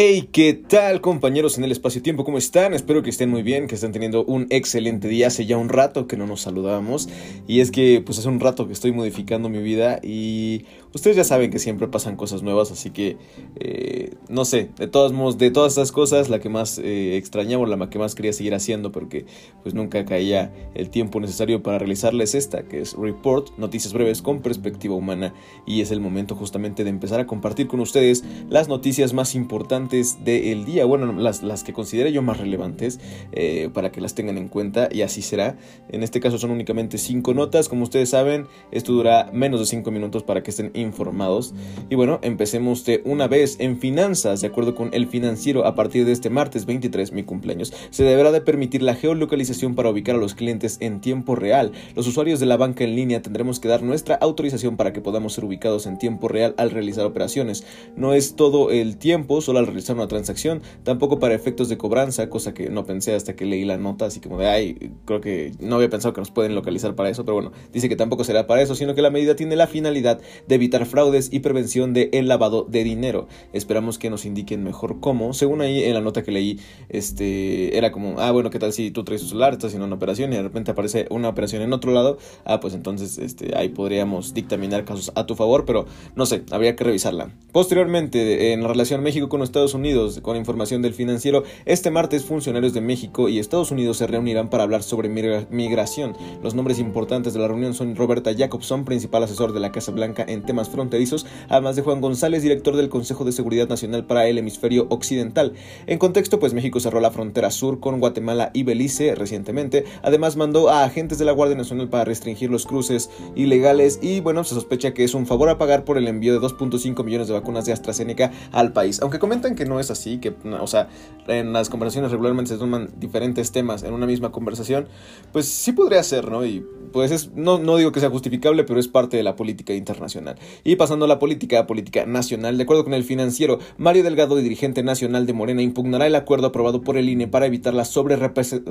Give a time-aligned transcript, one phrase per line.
[0.00, 2.22] Hey, ¿qué tal compañeros en el espacio-tiempo?
[2.22, 2.72] ¿Cómo están?
[2.72, 5.26] Espero que estén muy bien, que estén teniendo un excelente día.
[5.26, 7.08] Hace ya un rato que no nos saludábamos
[7.48, 11.24] y es que pues hace un rato que estoy modificando mi vida y ustedes ya
[11.24, 13.16] saben que siempre pasan cosas nuevas, así que
[13.56, 17.90] eh, no sé, de todos de todas estas cosas, la que más eh, extrañaba, la
[17.90, 19.26] que más quería seguir haciendo porque
[19.62, 24.40] pues nunca caía el tiempo necesario para realizarles esta, que es Report, noticias breves con
[24.40, 25.34] perspectiva humana
[25.66, 30.24] y es el momento justamente de empezar a compartir con ustedes las noticias más importantes
[30.24, 33.00] del día, bueno, las, las que considere yo más relevantes
[33.32, 35.56] eh, para que las tengan en cuenta y así será.
[35.88, 39.90] En este caso son únicamente cinco notas, como ustedes saben, esto dura menos de cinco
[39.90, 41.54] minutos para que estén informados.
[41.90, 46.04] Y bueno, empecemos de una vez en finanzas, de acuerdo con el financiero, a partir
[46.04, 50.18] de este martes 23, mi cumpleaños, se deberá de permitir la geolocalización para ubicar a
[50.18, 51.72] los clientes en tiempo real.
[51.94, 55.32] Los usuarios de la banca en línea tendremos que dar nuestra autorización para que podamos
[55.34, 57.64] ser ubicados en tiempo real al realizar operaciones.
[57.96, 62.28] No es todo el tiempo, solo al realizar una transacción, tampoco para efectos de cobranza,
[62.28, 65.52] cosa que no pensé hasta que leí la nota, así como de, ay, creo que
[65.60, 68.46] no había pensado que nos pueden localizar para eso, pero bueno, dice que tampoco será
[68.46, 72.10] para eso, sino que la medida tiene la finalidad de evitar fraudes y prevención de
[72.12, 73.26] el lavado de dinero.
[73.52, 75.32] Esperamos que nos indiquen mejor cómo.
[75.32, 78.90] Según ahí en la nota que leí, este era como, ah, bueno, ¿qué tal si
[78.90, 81.72] tú traes tu celular, estás haciendo una operación y de repente aparece una operación en
[81.72, 82.18] otro lado?
[82.44, 86.76] Ah, pues entonces este, ahí podríamos dictaminar casos a tu favor, pero no sé, habría
[86.76, 87.30] que revisarla.
[87.52, 92.74] Posteriormente, en la relación México con Estados Unidos, con información del financiero, este martes funcionarios
[92.74, 96.14] de México y Estados Unidos se reunirán para hablar sobre migración.
[96.42, 100.24] Los nombres importantes de la reunión son Roberta Jacobson, principal asesor de la Casa Blanca
[100.26, 104.38] en temas fronterizos, además de Juan González, director del Consejo de Seguridad Nacional para el
[104.38, 105.52] Hemisferio Occidental.
[105.86, 109.84] En contexto, pues México cerró la frontera sur con Guatemala y Belice recientemente.
[110.02, 114.44] Además, mandó a agentes de la Guardia Nacional para restringir los cruces ilegales y, bueno,
[114.44, 117.34] se sospecha que es un favor a pagar por el envío de 2.5 millones de
[117.34, 119.00] vacunas de AstraZeneca al país.
[119.02, 120.88] Aunque comentan que no es así, que, o sea,
[121.26, 124.88] en las conversaciones regularmente se toman diferentes temas en una misma conversación,
[125.32, 126.44] pues sí podría ser, ¿no?
[126.44, 129.74] Y pues es, no, no digo que sea justificable, pero es parte de la política
[129.74, 130.36] internacional.
[130.64, 134.82] Y pasando a la política, política nacional, de acuerdo con el financiero, Mario Delgado, dirigente
[134.82, 138.18] nacional de Morena, impugnará el acuerdo aprobado por el INE para evitar la sobre,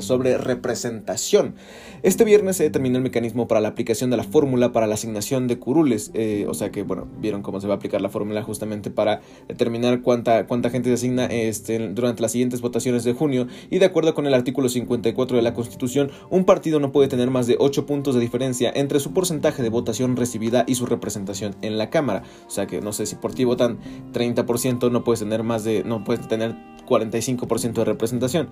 [0.02, 1.56] sobre representación.
[2.04, 5.48] Este viernes se determinó el mecanismo para la aplicación de la fórmula para la asignación
[5.48, 8.44] de curules, eh, o sea que, bueno, vieron cómo se va a aplicar la fórmula
[8.44, 13.48] justamente para determinar cuánta, cuánta gente se asigna este, durante las siguientes votaciones de junio
[13.70, 17.30] y de acuerdo con el artículo 54 de la Constitución, un partido no puede tener
[17.30, 21.56] más de 8 puntos de diferencia entre su porcentaje de votación recibida y su representación
[21.62, 22.24] en la Cámara.
[22.48, 23.80] O sea que no sé si por ti votan
[24.14, 26.56] 30%, no puedes tener más de, no puedes tener
[26.88, 28.50] 45% de representación.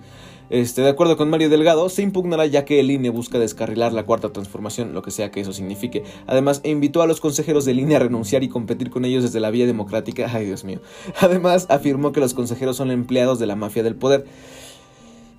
[0.50, 4.04] Este, de acuerdo con Mario Delgado, se impugnará ya que el INE busca descarrilar la
[4.04, 6.04] cuarta transformación, lo que sea que eso signifique.
[6.26, 9.50] Además, invitó a los consejeros del INE a renunciar y competir con ellos desde la
[9.50, 10.30] vía democrática.
[10.32, 10.80] Ay, Dios mío.
[11.20, 14.26] Además, afirmó que los consejeros son empleados de la mafia del poder.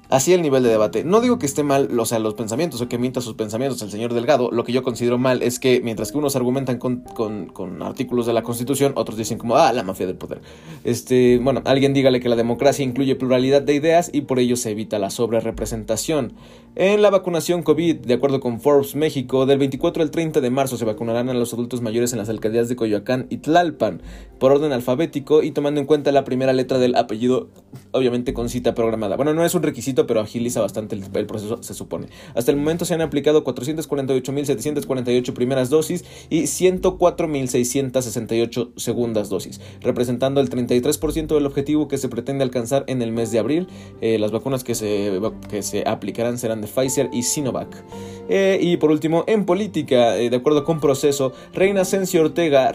[0.10, 1.04] Así el nivel de debate.
[1.04, 3.92] No digo que esté mal, o sea, los pensamientos o que minta sus pensamientos el
[3.92, 4.50] señor Delgado.
[4.52, 8.32] Lo que yo considero mal es que mientras que unos argumentan con, con, artículos de
[8.32, 10.42] la Constitución, otros dicen como, ah, la mafia del poder.
[10.86, 14.72] Este, bueno, alguien dígale que la democracia incluye pluralidad de ideas y por ello se
[14.72, 16.34] evita la sobrerepresentación.
[16.76, 20.78] En la vacunación COVID, de acuerdo con Forbes México, del 24 al 30 de marzo
[20.78, 24.02] se vacunarán a los adultos mayores en las alcaldías de Coyoacán y Tlalpan
[24.40, 27.50] por orden alfabético y tomando en cuenta la primera letra del apellido,
[27.92, 29.16] obviamente con cita programada.
[29.16, 32.10] Bueno, no es un requisito pero agiliza bastante el, proceso, se supone.
[32.36, 40.50] Hasta el momento se han aplicado 448.748 primeras dosis y 104.668 segundas dosis, representando el
[40.50, 43.68] 33% del objetivo que se pretende alcanzar en el mes de abril.
[44.02, 45.20] Eh, las vacunas que se,
[45.50, 47.84] que se aplicarán serán de Pfizer y Sinovac.
[48.30, 52.74] Eh, y por último, en política, eh, de acuerdo con proceso, Reina Sencio Ortega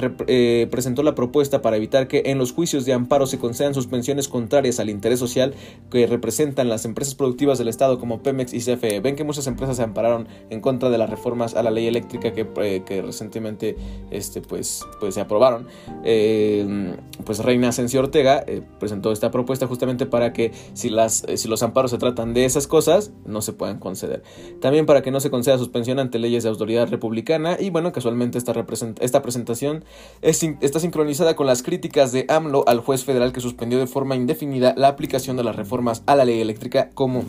[0.70, 4.80] presentó la propuesta para evitar que en los juicios de amparo se concedan suspensiones contrarias
[4.80, 5.54] al interés social
[5.90, 9.00] que representan las empresas productivas del Estado como Pemex y CFE.
[9.00, 12.32] Ven que muchas empresas se ampararon en contra de las reformas a la ley eléctrica
[12.32, 13.76] que, eh, recientemente
[14.10, 15.66] este, pues, pues se aprobaron.
[16.04, 21.48] Eh, pues Reina Asensio Ortega eh, presentó esta propuesta justamente para que si, las, si
[21.48, 24.22] los amparos se tratan de esas cosas, no se puedan conceder.
[24.60, 28.38] También para que no se conceda suspensión ante leyes de autoridad republicana y bueno, casualmente
[28.38, 28.52] esta,
[29.00, 29.84] esta presentación
[30.20, 34.74] está sincronizada con las críticas de AMLO al juez federal que suspendió de forma indefinida
[34.76, 37.24] la aplicación de las reformas a la ley eléctrica como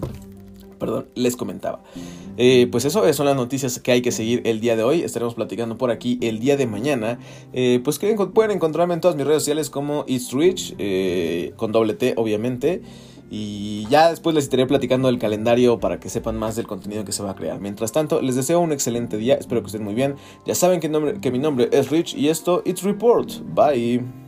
[0.84, 1.80] perdón, les comentaba.
[2.36, 5.02] Eh, pues eso son las noticias que hay que seguir el día de hoy.
[5.02, 7.20] Estaremos platicando por aquí el día de mañana.
[7.54, 11.72] Eh, pues que pueden encontrarme en todas mis redes sociales como It's Rich, eh, con
[11.72, 12.82] doble T obviamente.
[13.32, 17.14] Y ya después les estaré platicando el calendario para que sepan más del contenido que
[17.14, 17.62] se va a crear.
[17.62, 19.36] Mientras tanto, les deseo un excelente día.
[19.36, 20.16] Espero que estén muy bien.
[20.46, 20.92] Ya saben que,
[21.22, 23.30] que mi nombre es Rich y esto, It's Report.
[23.56, 24.23] Bye.